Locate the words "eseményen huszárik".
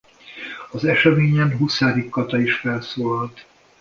0.85-2.09